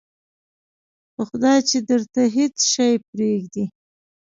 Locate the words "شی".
2.73-2.91